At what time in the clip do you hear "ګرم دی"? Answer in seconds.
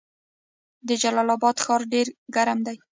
2.35-2.77